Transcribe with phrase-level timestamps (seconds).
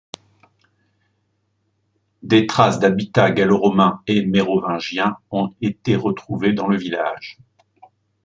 [2.23, 7.37] Des traces d'habitat gallo-romain et mérovingien ont été retrouvées dans le village.